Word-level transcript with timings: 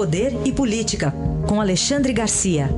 Poder 0.00 0.32
e 0.46 0.50
Política, 0.50 1.12
com 1.46 1.60
Alexandre 1.60 2.14
Garcia. 2.14 2.68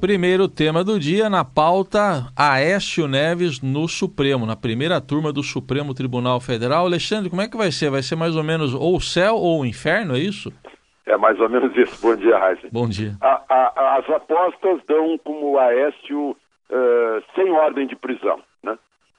Primeiro 0.00 0.48
tema 0.48 0.82
do 0.82 0.98
dia 0.98 1.28
na 1.28 1.44
pauta 1.44 2.32
Aécio 2.34 3.06
Neves 3.06 3.60
no 3.60 3.86
Supremo, 3.86 4.46
na 4.46 4.56
primeira 4.56 4.98
turma 4.98 5.30
do 5.30 5.42
Supremo 5.42 5.92
Tribunal 5.92 6.40
Federal. 6.40 6.86
Alexandre, 6.86 7.28
como 7.28 7.42
é 7.42 7.46
que 7.46 7.58
vai 7.58 7.70
ser? 7.70 7.90
Vai 7.90 8.00
ser 8.00 8.16
mais 8.16 8.34
ou 8.34 8.42
menos 8.42 8.72
ou 8.72 8.96
o 8.96 9.00
céu 9.00 9.34
ou 9.34 9.60
o 9.60 9.66
inferno, 9.66 10.16
é 10.16 10.18
isso? 10.18 10.50
É 11.04 11.18
mais 11.18 11.38
ou 11.38 11.50
menos 11.50 11.76
isso. 11.76 12.00
Bom 12.00 12.16
dia, 12.16 12.38
Raíssa. 12.38 12.68
Bom 12.72 12.88
dia. 12.88 13.12
A, 13.20 13.42
a, 13.46 13.98
as 13.98 14.08
apostas 14.08 14.80
dão 14.88 15.18
como 15.22 15.58
Aécio 15.58 16.30
uh, 16.30 17.22
sem 17.34 17.52
ordem 17.52 17.86
de 17.86 17.94
prisão? 17.94 18.40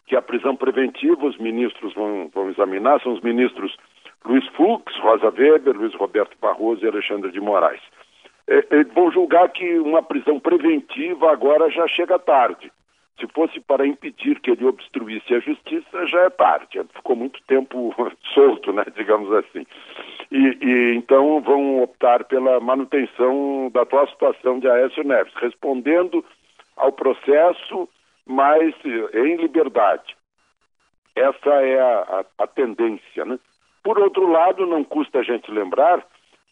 Que 0.08 0.16
a 0.16 0.22
prisão 0.22 0.56
preventiva, 0.56 1.26
os 1.26 1.38
ministros 1.38 1.94
vão, 1.94 2.30
vão 2.34 2.50
examinar, 2.50 3.02
são 3.02 3.14
os 3.14 3.22
ministros 3.22 3.78
Luiz 4.26 4.48
Fux, 4.50 4.96
Rosa 5.00 5.30
Weber, 5.30 5.78
Luiz 5.78 5.94
Roberto 5.94 6.36
Barroso 6.42 6.84
e 6.84 6.88
Alexandre 6.88 7.32
de 7.32 7.40
Moraes 7.40 7.82
é, 8.48 8.66
é, 8.70 8.84
vão 8.86 9.12
julgar 9.12 9.50
que 9.50 9.78
uma 9.80 10.02
prisão 10.02 10.40
preventiva 10.40 11.32
agora 11.32 11.70
já 11.70 11.88
chega 11.88 12.18
tarde. 12.18 12.72
Se 13.20 13.28
fosse 13.34 13.60
para 13.60 13.86
impedir 13.86 14.40
que 14.40 14.52
ele 14.52 14.66
obstruísse 14.66 15.34
a 15.34 15.40
justiça, 15.40 16.06
já 16.06 16.22
é 16.22 16.30
tarde. 16.30 16.80
Ficou 16.94 17.16
muito 17.16 17.42
tempo 17.48 17.94
solto, 18.34 18.72
né, 18.72 18.86
digamos 18.96 19.32
assim. 19.34 19.66
E, 20.32 20.58
e, 20.62 20.96
então 20.96 21.42
vão 21.42 21.82
optar 21.82 22.24
pela 22.26 22.60
manutenção 22.60 23.70
da 23.74 23.82
atual 23.82 24.08
situação 24.08 24.60
de 24.60 24.70
Aécio 24.70 25.04
Neves, 25.04 25.34
respondendo 25.36 26.24
ao 26.76 26.92
processo, 26.92 27.90
mas 28.28 28.76
em 29.14 29.38
liberdade. 29.38 30.16
Essa 31.16 31.50
é 31.50 31.80
a, 31.80 32.00
a, 32.38 32.44
a 32.44 32.48
tendência. 32.48 33.26
Né? 33.26 33.40
Por 33.84 33.98
outro 33.98 34.30
lado, 34.30 34.66
não 34.66 34.84
custa 34.84 35.20
a 35.20 35.24
gente 35.24 35.50
lembrar 35.50 36.06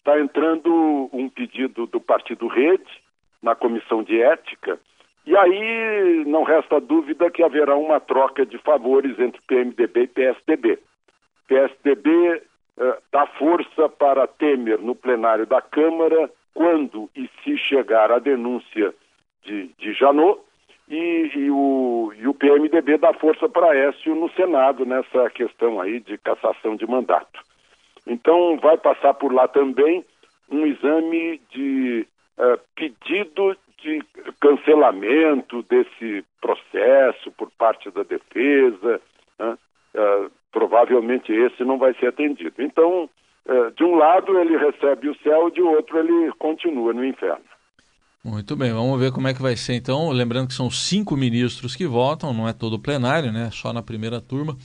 está 0.05 0.19
entrando 0.19 1.09
um 1.11 1.27
pedido 1.27 1.87
do 1.87 1.99
Partido 1.99 2.45
Rede 2.47 3.01
na 3.41 3.55
comissão 3.55 4.03
de 4.03 4.21
ética, 4.21 4.79
e 5.25 5.35
aí 5.35 6.23
não 6.27 6.43
resta 6.43 6.79
dúvida 6.79 7.31
que 7.31 7.41
haverá 7.41 7.75
uma 7.75 7.99
troca 7.99 8.45
de 8.45 8.59
favores 8.59 9.17
entre 9.19 9.41
PMDB 9.47 10.03
e 10.03 10.07
PSDB. 10.07 10.79
PSDB 11.47 12.43
eh, 12.77 12.97
dá 13.11 13.25
força 13.25 13.89
para 13.89 14.27
Temer 14.27 14.79
no 14.79 14.93
plenário 14.93 15.47
da 15.47 15.59
Câmara 15.59 16.29
quando 16.53 17.09
e 17.15 17.27
se 17.43 17.57
chegar 17.57 18.11
a 18.11 18.19
denúncia 18.19 18.93
de, 19.43 19.71
de 19.79 19.93
Janot, 19.93 20.39
e, 20.87 21.31
e, 21.35 21.51
o, 21.51 22.13
e 22.15 22.27
o 22.27 22.33
PMDB 22.33 22.97
dá 22.97 23.13
força 23.13 23.49
para 23.49 23.75
Écio 23.75 24.13
no 24.15 24.29
Senado 24.31 24.85
nessa 24.85 25.29
questão 25.31 25.81
aí 25.81 25.99
de 25.99 26.17
cassação 26.17 26.75
de 26.75 26.85
mandato. 26.85 27.41
Então, 28.05 28.57
vai 28.57 28.77
passar 28.77 29.15
por 29.15 29.33
lá 29.33 29.47
também 29.47 30.05
um 30.49 30.65
exame 30.65 31.41
de 31.49 32.05
uh, 32.37 32.59
pedido 32.75 33.57
de 33.81 34.01
cancelamento 34.39 35.63
desse 35.63 36.23
processo 36.39 37.31
por 37.31 37.49
parte 37.51 37.89
da 37.89 38.03
defesa. 38.03 39.01
Né? 39.39 39.57
Uh, 39.95 40.31
provavelmente 40.51 41.33
esse 41.33 41.63
não 41.63 41.77
vai 41.77 41.93
ser 41.95 42.07
atendido. 42.07 42.61
Então, 42.61 43.09
uh, 43.47 43.71
de 43.71 43.83
um 43.83 43.95
lado 43.95 44.37
ele 44.39 44.55
recebe 44.55 45.09
o 45.09 45.17
céu, 45.17 45.49
de 45.49 45.61
outro 45.61 45.97
ele 45.97 46.31
continua 46.33 46.93
no 46.93 47.03
inferno. 47.03 47.54
Muito 48.25 48.55
bem, 48.55 48.73
vamos 48.73 48.99
ver 48.99 49.11
como 49.11 49.27
é 49.27 49.35
que 49.35 49.41
vai 49.41 49.55
ser 49.55 49.75
então. 49.75 50.09
Lembrando 50.09 50.47
que 50.47 50.55
são 50.55 50.67
cinco 50.67 51.15
ministros 51.15 51.75
que 51.75 51.85
votam, 51.85 52.33
não 52.33 52.49
é 52.49 52.53
todo 52.53 52.73
o 52.73 52.81
plenário, 52.81 53.31
né? 53.31 53.51
Só 53.51 53.71
na 53.71 53.83
primeira 53.83 54.19
turma. 54.19 54.57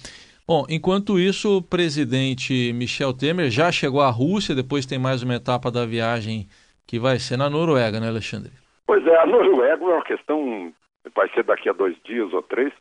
Bom, 0.48 0.64
enquanto 0.66 1.18
isso, 1.18 1.58
o 1.58 1.62
presidente 1.62 2.72
Michel 2.72 3.12
Temer 3.12 3.50
já 3.50 3.70
chegou 3.70 4.00
à 4.00 4.08
Rússia, 4.08 4.54
depois 4.54 4.86
tem 4.86 4.98
mais 4.98 5.22
uma 5.22 5.34
etapa 5.34 5.70
da 5.70 5.84
viagem 5.84 6.48
que 6.86 6.98
vai 6.98 7.18
ser 7.18 7.36
na 7.36 7.50
Noruega, 7.50 8.00
né, 8.00 8.08
Alexandre? 8.08 8.50
Pois 8.86 9.06
é, 9.06 9.14
a 9.18 9.26
Noruega 9.26 9.84
é 9.84 9.88
uma 9.88 10.04
questão, 10.04 10.72
vai 11.14 11.28
ser 11.34 11.44
daqui 11.44 11.68
a 11.68 11.74
dois 11.74 11.94
dias 12.02 12.32
ou 12.32 12.42
três. 12.42 12.72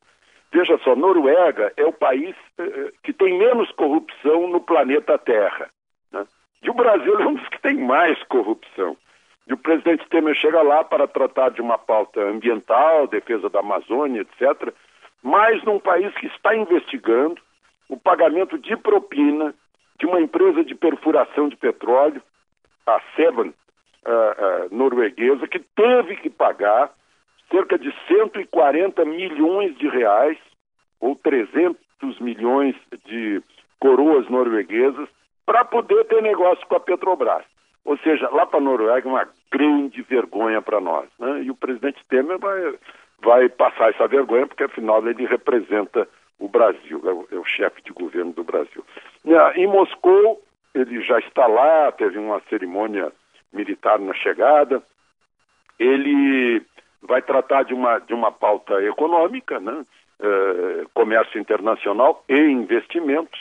Veja 0.50 0.80
só, 0.82 0.96
Noruega 0.96 1.74
é 1.76 1.84
o 1.84 1.92
país 1.92 2.34
eh, 2.58 2.94
que 3.04 3.12
tem 3.12 3.38
menos 3.38 3.70
corrupção 3.74 4.48
no 4.48 4.62
planeta 4.62 5.18
Terra. 5.18 5.70
Né? 6.14 6.26
E 6.64 6.70
o 6.70 6.74
Brasil 6.74 7.20
é 7.20 7.28
um 7.28 7.34
dos 7.34 7.50
que 7.50 7.62
tem 7.62 7.76
mais 7.76 8.18
corrupção. 8.24 8.96
E 9.50 9.54
o 9.54 9.58
presidente 9.58 10.08
Temer 10.10 10.36
chega 10.36 10.62
lá 10.62 10.84
para 10.84 11.08
tratar 11.08 11.50
de 11.50 11.60
uma 11.60 11.76
pauta 11.76 12.22
ambiental, 12.22 13.08
defesa 13.08 13.50
da 13.50 13.62
Amazônia, 13.62 14.22
etc., 14.22 14.72
mas 15.24 15.64
num 15.64 15.80
país 15.80 16.14
que 16.14 16.28
está 16.28 16.56
investigando, 16.56 17.42
o 17.90 17.98
pagamento 17.98 18.60
de 18.60 18.78
propina 18.78 19.54
de 20.00 20.06
uma 20.06 20.22
empresa 20.22 20.64
de 20.64 20.76
perfuração 20.76 21.50
de 21.50 21.58
petróleo, 21.58 22.22
a 22.86 23.02
Sevan, 23.16 23.48
uh, 23.48 23.52
uh, 23.52 23.54
norueguesa, 24.72 25.48
que 25.48 25.60
teve 25.60 26.16
que 26.18 26.30
pagar 26.30 26.92
cerca 27.52 27.78
de 27.78 27.92
140 28.08 29.04
milhões 29.04 29.76
de 29.80 29.90
reais, 29.90 30.38
ou 31.00 31.16
300 31.16 32.20
milhões 32.20 32.76
de 33.06 33.42
coroas 33.80 34.30
norueguesas, 34.30 35.10
para 35.44 35.66
poder 35.66 36.06
ter 36.06 36.22
negócio 36.22 36.66
com 36.68 36.76
a 36.76 36.80
Petrobras. 36.80 37.44
Ou 37.84 37.98
seja, 37.98 38.30
lá 38.30 38.46
para 38.46 38.60
a 38.60 38.62
Noruega 38.62 39.08
é 39.08 39.12
uma 39.12 39.39
grande 39.52 40.02
vergonha 40.02 40.62
para 40.62 40.80
nós. 40.80 41.08
Né? 41.20 41.44
E 41.44 41.52
o 41.52 41.56
presidente 41.56 42.04
Temer 42.08 42.38
vai, 42.38 42.76
vai 43.22 43.50
passar 43.50 43.90
essa 43.90 44.08
vergonha, 44.08 44.48
porque 44.48 44.64
afinal 44.64 45.06
ele 45.08 45.26
representa 45.26 46.08
o 46.40 46.48
Brasil, 46.48 47.02
é 47.06 47.12
o, 47.12 47.28
é 47.32 47.40
o 47.40 47.46
chefe 47.46 47.82
de 47.82 47.92
governo 47.92 48.32
do 48.32 48.44
Brasil. 48.44 48.86
Em 49.56 49.68
Moscou, 49.68 50.42
ele 50.74 51.02
já 51.04 51.20
está 51.20 51.46
lá, 51.48 51.92
teve 51.92 52.18
uma 52.18 52.42
cerimônia 52.50 53.12
militar 53.52 54.00
na 54.00 54.14
chegada. 54.14 54.82
Ele 55.78 56.62
vai 57.02 57.22
tratar 57.22 57.64
de 57.64 57.74
uma, 57.74 58.00
de 58.00 58.14
uma 58.14 58.32
pauta 58.32 58.82
econômica, 58.84 59.60
né? 59.60 59.86
É, 60.22 60.84
comércio 60.94 61.40
internacional 61.40 62.26
e 62.28 62.36
investimentos, 62.36 63.40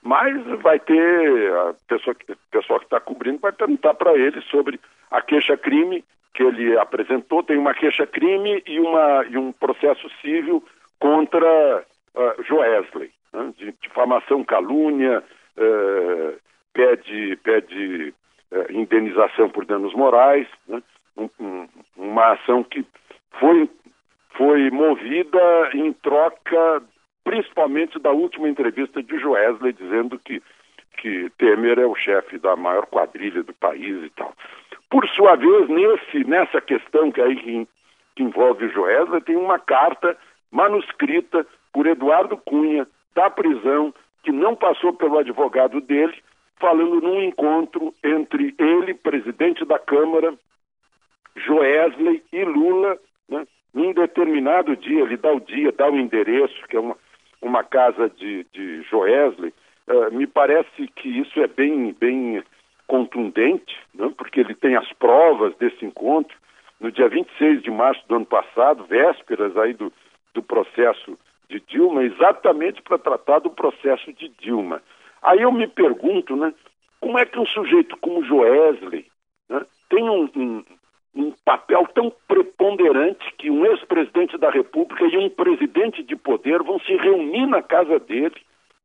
mas 0.00 0.40
vai 0.62 0.78
ter, 0.78 1.52
a 1.52 1.74
pessoa, 1.88 2.14
a 2.30 2.34
pessoa 2.52 2.78
que 2.78 2.84
está 2.84 3.00
cobrindo 3.00 3.40
vai 3.40 3.50
perguntar 3.50 3.94
para 3.94 4.16
ele 4.16 4.40
sobre 4.42 4.78
a 5.10 5.20
queixa-crime 5.20 6.04
que 6.34 6.42
ele 6.42 6.78
apresentou. 6.78 7.42
Tem 7.42 7.58
uma 7.58 7.74
queixa-crime 7.74 8.62
e, 8.66 8.80
uma, 8.80 9.24
e 9.28 9.36
um 9.36 9.52
processo 9.52 10.08
civil 10.20 10.64
contra 10.98 11.84
uh, 12.14 12.42
Joesley, 12.44 13.10
né, 13.32 13.52
de 13.56 13.74
difamação, 13.82 14.44
calúnia, 14.44 15.22
uh, 15.56 16.38
pede, 16.72 17.36
pede 17.42 18.14
uh, 18.52 18.72
indenização 18.72 19.48
por 19.48 19.64
danos 19.64 19.94
morais, 19.94 20.46
né, 20.68 20.82
um, 21.16 21.28
um, 21.40 21.68
uma 21.96 22.32
ação 22.32 22.62
que 22.62 22.84
foi, 23.38 23.68
foi 24.36 24.70
movida 24.70 25.70
em 25.74 25.92
troca 25.94 26.82
principalmente 27.24 27.98
da 27.98 28.10
última 28.10 28.48
entrevista 28.48 29.02
de 29.02 29.18
Joesley, 29.18 29.72
dizendo 29.72 30.18
que, 30.18 30.42
que 30.98 31.30
Temer 31.38 31.78
é 31.78 31.86
o 31.86 31.94
chefe 31.94 32.38
da 32.38 32.56
maior 32.56 32.86
quadrilha 32.86 33.42
do 33.42 33.52
país 33.54 34.04
e 34.04 34.10
tal. 34.10 34.34
Por 34.90 35.08
sua 35.10 35.36
vez, 35.36 35.68
nesse, 35.68 36.24
nessa 36.28 36.60
questão 36.60 37.12
que 37.12 37.20
aí 37.20 37.36
que, 37.36 37.68
que 38.16 38.22
envolve 38.22 38.66
o 38.66 38.72
Joesley, 38.72 39.20
tem 39.20 39.36
uma 39.36 39.58
carta 39.58 40.16
manuscrita 40.50 41.46
por 41.72 41.86
Eduardo 41.86 42.36
Cunha, 42.36 42.86
da 43.14 43.30
prisão, 43.30 43.94
que 44.22 44.32
não 44.32 44.54
passou 44.54 44.92
pelo 44.92 45.18
advogado 45.18 45.80
dele, 45.80 46.14
falando 46.58 47.00
num 47.00 47.22
encontro 47.22 47.94
entre 48.04 48.54
ele, 48.58 48.94
presidente 48.94 49.64
da 49.64 49.78
Câmara, 49.78 50.34
Joesley 51.36 52.22
e 52.32 52.44
Lula, 52.44 52.98
né, 53.28 53.46
num 53.72 53.92
determinado 53.92 54.76
dia, 54.76 55.02
ele 55.02 55.16
dá 55.16 55.32
o 55.32 55.40
dia, 55.40 55.72
dá 55.72 55.88
o 55.88 55.96
endereço, 55.96 56.66
que 56.68 56.76
é 56.76 56.80
uma, 56.80 56.96
uma 57.40 57.62
casa 57.64 58.10
de, 58.10 58.44
de 58.52 58.82
Joesley. 58.82 59.54
Uh, 59.86 60.12
me 60.12 60.26
parece 60.26 60.88
que 60.96 61.08
isso 61.08 61.40
é 61.40 61.46
bem, 61.46 61.94
bem 61.98 62.42
contundente, 62.90 63.76
né, 63.94 64.12
porque 64.18 64.40
ele 64.40 64.52
tem 64.52 64.74
as 64.74 64.92
provas 64.94 65.54
desse 65.58 65.84
encontro. 65.84 66.36
No 66.80 66.90
dia 66.90 67.08
26 67.08 67.62
de 67.62 67.70
março 67.70 68.02
do 68.08 68.16
ano 68.16 68.26
passado, 68.26 68.84
vésperas 68.84 69.56
aí 69.56 69.74
do, 69.74 69.92
do 70.34 70.42
processo 70.42 71.16
de 71.48 71.60
Dilma 71.60 72.02
exatamente 72.02 72.82
para 72.82 72.98
tratar 72.98 73.38
do 73.38 73.50
processo 73.50 74.12
de 74.12 74.28
Dilma. 74.40 74.82
Aí 75.22 75.40
eu 75.42 75.52
me 75.52 75.68
pergunto, 75.68 76.34
né, 76.34 76.52
como 77.00 77.16
é 77.16 77.24
que 77.24 77.38
um 77.38 77.46
sujeito 77.46 77.96
como 77.98 78.24
Joesley 78.24 79.06
né, 79.48 79.64
tem 79.88 80.08
um, 80.10 80.28
um, 80.34 80.64
um 81.14 81.32
papel 81.44 81.86
tão 81.94 82.12
preponderante 82.26 83.32
que 83.38 83.50
um 83.50 83.64
ex-presidente 83.66 84.36
da 84.36 84.50
República 84.50 85.04
e 85.04 85.16
um 85.16 85.30
presidente 85.30 86.02
de 86.02 86.16
poder 86.16 86.60
vão 86.62 86.80
se 86.80 86.96
reunir 86.96 87.46
na 87.46 87.62
casa 87.62 88.00
dele, 88.00 88.40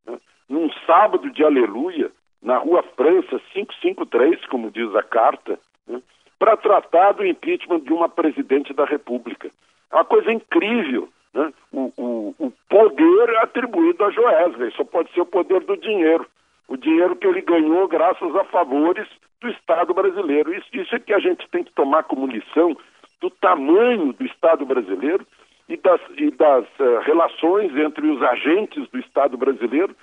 né, 0.05 0.19
num 0.47 0.69
sábado 0.85 1.31
de 1.31 1.43
aleluia, 1.43 2.11
na 2.45 2.59
rua 2.59 2.83
França 2.95 3.41
553, 3.53 4.45
como 4.45 4.69
diz 4.69 4.95
a 4.95 5.01
carta, 5.01 5.59
né, 5.87 5.99
para 6.37 6.55
tratar 6.55 7.13
do 7.13 7.25
impeachment 7.25 7.79
de 7.79 7.91
uma 7.91 8.07
presidente 8.07 8.71
da 8.71 8.85
República. 8.85 9.49
É 9.91 9.95
uma 9.95 10.05
coisa 10.05 10.31
incrível. 10.31 11.09
Né? 11.33 11.51
O, 11.73 11.91
o, 11.97 12.35
o 12.37 12.53
poder 12.69 13.37
atribuído 13.37 14.05
a 14.05 14.11
Joesley, 14.11 14.71
só 14.71 14.83
pode 14.83 15.11
ser 15.11 15.21
o 15.21 15.25
poder 15.25 15.61
do 15.61 15.75
dinheiro. 15.75 16.27
O 16.67 16.77
dinheiro 16.77 17.15
que 17.15 17.27
ele 17.27 17.41
ganhou 17.41 17.87
graças 17.87 18.35
a 18.35 18.43
favores 18.45 19.07
do 19.41 19.49
Estado 19.49 19.93
brasileiro. 19.93 20.53
Isso, 20.53 20.67
isso 20.71 20.95
é 20.95 20.99
que 20.99 21.13
a 21.13 21.19
gente 21.19 21.49
tem 21.49 21.63
que 21.63 21.73
tomar 21.73 22.03
como 22.03 22.27
lição 22.27 22.77
do 23.21 23.29
tamanho 23.31 24.13
do 24.13 24.23
Estado 24.23 24.65
brasileiro 24.65 25.25
e 25.67 25.77
das, 25.77 26.01
e 26.15 26.29
das 26.29 26.65
uh, 26.79 26.99
relações 27.01 27.75
entre 27.75 28.05
os 28.07 28.21
agentes 28.21 28.87
do 28.89 28.99
Estado 28.99 29.35
brasileiro 29.35 29.95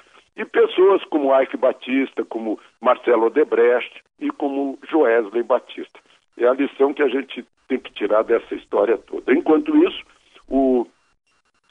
pessoas 0.53 1.03
como 1.05 1.39
Ike 1.41 1.57
Batista, 1.57 2.25
como 2.25 2.61
Marcelo 2.81 3.27
Odebrecht 3.27 4.03
e 4.21 4.31
como 4.31 4.79
Joesley 4.89 5.43
Batista. 5.43 5.99
É 6.39 6.47
a 6.47 6.53
lição 6.53 6.95
que 6.95 7.03
a 7.03 7.09
gente 7.09 7.45
tem 7.69 7.79
que 7.79 7.93
tirar 7.93 8.23
dessa 8.23 8.55
história 8.55 8.99
toda. 8.99 9.33
Enquanto 9.33 9.77
isso, 9.77 10.03
o, 10.49 10.87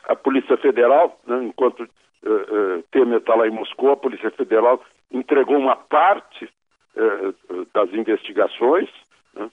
a 0.05 0.15
Polícia 0.15 0.57
Federal, 0.57 1.19
né, 1.25 1.43
enquanto 1.43 1.81
uh, 1.81 1.87
uh, 2.29 2.83
Temer 2.91 3.19
está 3.19 3.35
lá 3.35 3.47
em 3.47 3.51
Moscou, 3.51 3.91
a 3.91 3.97
Polícia 3.97 4.31
Federal 4.31 4.83
entregou 5.11 5.57
uma 5.57 5.75
parte 5.75 6.45
uh, 6.45 7.67
das 7.73 7.93
investigações 7.93 8.89
né, 9.35 9.49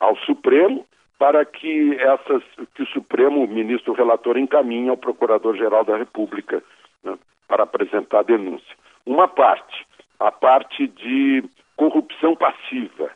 ao 0.00 0.16
Supremo 0.18 0.86
para 1.18 1.44
que 1.44 1.94
essas 1.94 2.42
que 2.74 2.82
o 2.82 2.86
Supremo, 2.88 3.44
o 3.44 3.48
ministro 3.48 3.92
relator, 3.92 4.36
encaminhe 4.36 4.88
ao 4.88 4.96
Procurador-Geral 4.96 5.84
da 5.84 5.96
República 5.96 6.62
né, 7.04 7.18
para 7.46 7.64
apresentar 7.64 8.20
a 8.20 8.22
denúncia. 8.24 8.76
Uma 9.06 9.28
parte, 9.28 9.86
a 10.18 10.32
parte 10.32 10.86
de 10.86 11.44
corrupção 11.76 12.34
passiva. 12.34 13.10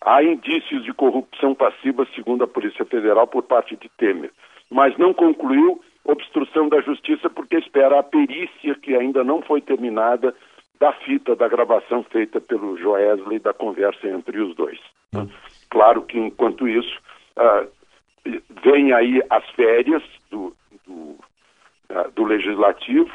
Há 0.00 0.22
indícios 0.22 0.84
de 0.84 0.92
corrupção 0.92 1.54
passiva, 1.54 2.06
segundo 2.14 2.44
a 2.44 2.48
Polícia 2.48 2.84
Federal, 2.84 3.26
por 3.26 3.42
parte 3.42 3.76
de 3.76 3.88
Temer, 3.96 4.32
mas 4.70 4.96
não 4.96 5.12
concluiu 5.12 5.80
obstrução 6.04 6.68
da 6.68 6.80
justiça 6.80 7.28
porque 7.28 7.56
espera 7.56 7.98
a 7.98 8.02
perícia 8.02 8.74
que 8.76 8.94
ainda 8.94 9.22
não 9.22 9.42
foi 9.42 9.60
terminada 9.60 10.34
da 10.80 10.92
fita 10.92 11.34
da 11.34 11.48
gravação 11.48 12.02
feita 12.04 12.40
pelo 12.40 12.76
Joesley 12.78 13.38
da 13.40 13.52
conversa 13.52 14.08
entre 14.08 14.40
os 14.40 14.54
dois. 14.54 14.78
Hum. 15.14 15.28
Claro 15.70 16.02
que, 16.02 16.18
enquanto 16.18 16.68
isso, 16.68 16.98
uh, 17.36 17.68
vem 18.62 18.92
aí 18.92 19.22
as 19.28 19.44
férias 19.50 20.02
do, 20.30 20.54
do, 20.86 20.94
uh, 21.90 22.10
do, 22.14 22.24
Legislativo. 22.24 23.10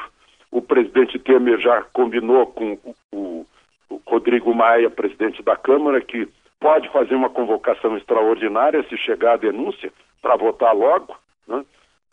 O 0.53 0.61
presidente 0.61 1.17
Temer 1.17 1.59
já 1.59 1.81
combinou 1.81 2.45
com 2.45 2.77
o, 3.11 3.43
o, 3.89 4.01
Rodrigo 4.05 4.53
Maia, 4.53 4.87
presidente 4.87 5.41
da 5.41 5.55
Câmara, 5.55 5.99
que 5.99 6.27
pode 6.59 6.87
fazer 6.89 7.15
uma 7.15 7.29
convocação 7.29 7.97
extraordinária 7.97 8.85
se 8.87 8.95
chegar 8.95 9.33
a 9.33 9.37
denúncia 9.37 9.91
para 10.21 10.35
votar 10.35 10.75
logo, 10.75 11.17
né? 11.47 11.65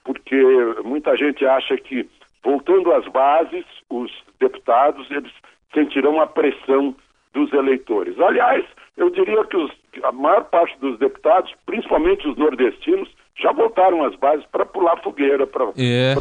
porque 0.03 0.43
muita 0.83 1.15
gente 1.19 1.45
acha 1.45 1.77
que, 1.77 2.09
voltando 2.43 2.91
às 2.95 3.07
bases, 3.09 3.67
os 3.91 4.11
deputados 4.41 5.11
eles 5.11 5.33
sentirão 5.75 6.19
a 6.19 6.27
pressão 6.27 6.97
dos 7.35 7.53
eleitores. 7.53 8.19
Aliás, 8.19 8.65
eu 8.97 9.11
diria 9.11 9.45
que 9.45 9.59
os, 9.59 9.71
a 10.03 10.13
maior 10.13 10.45
parte 10.45 10.79
dos 10.79 10.99
deputados, 10.99 11.55
principalmente 11.67 12.27
os 12.27 12.39
nordestinos, 12.39 13.11
já 13.37 13.53
voltaram 13.53 14.03
às 14.03 14.17
bases 14.17 14.47
para 14.47 14.65
pular 14.65 14.97
fogueira, 15.03 15.47
para 15.47 15.67
é. 15.77 16.15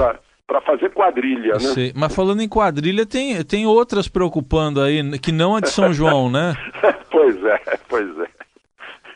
Para 0.50 0.62
fazer 0.62 0.90
quadrilha, 0.90 1.54
né? 1.54 1.60
Sei. 1.60 1.94
Mas 1.96 2.16
falando 2.16 2.42
em 2.42 2.50
quadrilha, 2.50 3.06
tem, 3.06 3.46
tem 3.46 3.68
outras 3.68 4.08
preocupando 4.08 4.82
aí, 4.82 5.00
que 5.20 5.32
não 5.32 5.56
a 5.56 5.60
de 5.60 5.70
São 5.70 5.94
João, 5.94 6.32
né? 6.32 6.56
pois 7.12 7.46
é, 7.46 7.62
pois 7.88 8.20
é. 8.20 8.28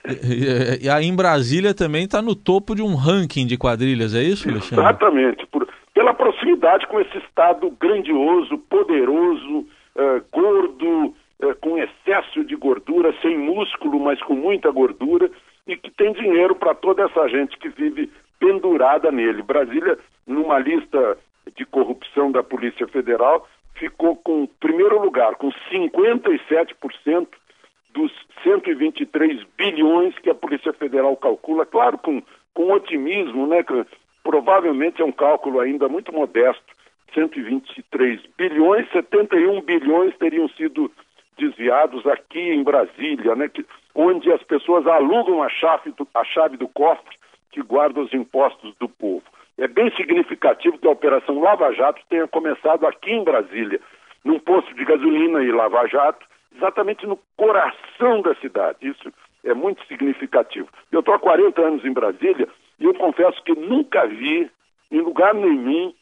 E, 0.06 0.86
e, 0.86 0.90
aí 0.90 1.06
em 1.06 1.16
Brasília 1.16 1.74
também 1.74 2.04
está 2.04 2.22
no 2.22 2.36
topo 2.36 2.76
de 2.76 2.84
um 2.84 2.94
ranking 2.94 3.48
de 3.48 3.58
quadrilhas, 3.58 4.14
é 4.14 4.22
isso, 4.22 4.48
Alexandre? 4.48 4.86
Exatamente, 4.86 5.48
por, 5.48 5.68
pela 5.92 6.14
proximidade 6.14 6.86
com 6.86 7.00
esse 7.00 7.18
estado 7.18 7.72
grandioso, 7.80 8.58
poderoso, 8.70 9.60
uh, 9.60 10.22
gordo, 10.32 11.06
uh, 11.42 11.56
com 11.62 11.80
excesso 11.80 12.44
de 12.46 12.56
gordura, 12.56 13.12
sem 13.24 13.40
músculo, 13.40 14.00
mas 14.00 14.22
com 14.22 14.36
muita 14.36 14.70
gordura, 14.70 15.32
e 15.66 15.78
que 15.78 15.90
tem 15.90 16.14
dinheiro 16.14 16.54
para 16.54 16.76
toda 16.76 17.04
essa 17.04 17.28
gente 17.30 17.58
que 17.58 17.70
vive 17.70 18.12
pendurada 18.38 19.10
nele. 19.10 19.42
Brasília, 19.42 19.98
numa 20.34 20.60
lista 20.60 21.18
de 21.56 21.66
corrupção 21.66 22.32
da 22.32 22.44
Polícia 22.44 22.88
Federal, 22.88 23.48
ficou 23.76 24.16
com 24.16 24.48
primeiro 24.60 25.02
lugar, 25.02 25.36
com 25.36 25.52
57% 25.72 27.28
dos 27.94 28.12
123 28.44 29.44
bilhões 29.58 30.18
que 30.20 30.30
a 30.30 30.36
Polícia 30.36 30.74
Federal 30.74 31.16
calcula, 31.16 31.66
claro, 31.66 31.98
com, 31.98 32.22
com 32.54 32.72
otimismo, 32.72 33.48
né? 33.48 33.64
Provavelmente 34.24 35.02
é 35.02 35.06
um 35.06 35.12
cálculo 35.12 35.60
ainda 35.60 35.88
muito 35.88 36.12
modesto. 36.12 36.74
123 37.14 38.22
bilhões, 38.36 38.90
71 38.92 39.62
bilhões 39.62 40.18
teriam 40.18 40.50
sido 40.50 40.92
desviados 41.38 42.06
aqui 42.08 42.40
em 42.40 42.64
Brasília, 42.64 43.36
né? 43.36 43.48
Que, 43.48 43.66
onde 43.94 44.32
as 44.32 44.42
pessoas 44.44 44.88
alugam 44.88 45.44
a 45.44 45.50
chave, 45.50 45.92
do, 45.92 46.08
a 46.16 46.24
chave 46.24 46.58
do 46.58 46.68
cofre 46.68 47.16
que 47.52 47.62
guarda 47.62 48.02
os 48.02 48.12
impostos 48.14 48.74
do 48.80 48.90
povo. 48.90 49.24
É 49.58 49.68
bem 49.68 49.92
significativo 49.96 50.78
que 50.78 50.88
a 50.88 50.92
Operação 50.92 51.40
Lava 51.40 51.72
Jato 51.74 52.02
tenha 52.10 52.28
começado 52.28 52.88
aqui 52.88 53.12
em 53.12 53.24
Brasília, 53.24 53.80
num 54.24 54.40
posto 54.40 54.74
de 54.74 54.84
gasolina 54.84 55.44
e 55.44 55.52
Lava 55.52 55.88
Jato, 55.88 56.26
exatamente 56.56 57.06
no 57.06 57.20
coração 57.38 58.22
da 58.22 58.34
cidade. 58.36 58.78
Isso 58.82 59.14
é 59.44 59.54
muito 59.54 59.86
significativo. 59.86 60.68
Eu 60.92 61.02
estou 61.02 61.14
há 61.14 61.20
40 61.20 61.62
anos 61.62 61.86
em 61.86 61.94
Brasília 61.94 62.48
e 62.80 62.86
eu 62.86 62.94
confesso 62.96 63.44
que 63.44 63.54
nunca 63.54 64.08
vi, 64.08 64.50
em 64.92 65.02
lugar 65.02 65.34
nenhum, 65.34 65.94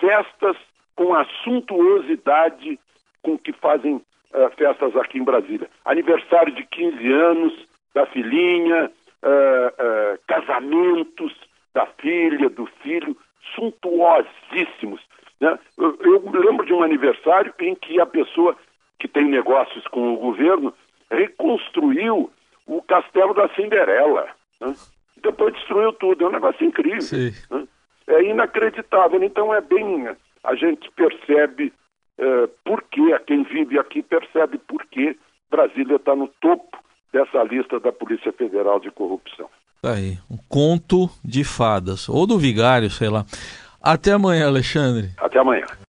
festas 0.00 0.56
com 0.94 1.14
a 1.14 1.24
suntuosidade 1.44 2.78
com 3.22 3.36
que 3.36 3.52
fazem 3.52 3.96
uh, 3.96 4.50
festas 4.56 4.96
aqui 4.96 5.18
em 5.18 5.24
Brasília. 5.24 5.68
Aniversário 5.84 6.54
de 6.54 6.64
15 6.64 7.12
anos 7.12 7.66
da 7.94 8.06
filhinha, 8.06 8.90
uh, 9.22 9.68
uh, 9.68 10.18
casamentos 10.26 11.34
da 11.76 11.84
filha, 12.00 12.48
do 12.48 12.64
filho, 12.82 13.14
suntuosíssimos. 13.54 15.02
Né? 15.38 15.58
Eu, 15.76 15.94
eu 16.00 16.22
lembro 16.32 16.64
de 16.64 16.72
um 16.72 16.82
aniversário 16.82 17.52
em 17.60 17.74
que 17.74 18.00
a 18.00 18.06
pessoa 18.06 18.56
que 18.98 19.06
tem 19.06 19.26
negócios 19.26 19.86
com 19.88 20.14
o 20.14 20.16
governo, 20.16 20.72
reconstruiu 21.10 22.30
o 22.66 22.82
castelo 22.82 23.34
da 23.34 23.46
Cinderela. 23.50 24.26
Né? 24.58 24.74
Depois 25.22 25.52
destruiu 25.54 25.92
tudo. 25.92 26.24
É 26.24 26.28
um 26.28 26.32
negócio 26.32 26.64
incrível. 26.64 27.02
Né? 27.50 27.68
É 28.06 28.22
inacreditável. 28.22 29.22
Então 29.22 29.54
é 29.54 29.60
bem. 29.60 30.08
A 30.42 30.54
gente 30.54 30.90
percebe 30.92 31.74
é, 32.16 32.48
por 32.64 32.82
que, 32.84 33.18
quem 33.26 33.42
vive 33.42 33.78
aqui 33.78 34.02
percebe 34.02 34.56
por 34.58 34.82
que 34.86 35.14
Brasília 35.50 35.96
está 35.96 36.16
no 36.16 36.28
topo 36.40 36.78
dessa 37.12 37.42
lista 37.42 37.78
da 37.78 37.92
Polícia 37.92 38.32
Federal 38.32 38.80
de 38.80 38.90
corrupção. 38.90 39.50
Tá 39.86 39.92
aí, 39.92 40.18
um 40.28 40.36
conto 40.48 41.08
de 41.24 41.44
fadas, 41.44 42.08
ou 42.08 42.26
do 42.26 42.36
vigário, 42.36 42.90
sei 42.90 43.08
lá. 43.08 43.24
Até 43.80 44.10
amanhã, 44.10 44.48
Alexandre. 44.48 45.12
Até 45.16 45.38
amanhã. 45.38 45.64